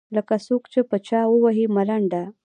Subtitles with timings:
[0.15, 2.23] لکــــه څــوک چې په چـــا ووهي ملـــنډه.